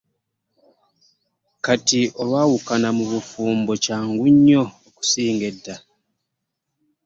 [1.65, 5.75] Kati olwawukana mu bufumbo kyangu nnyo okusinga edda.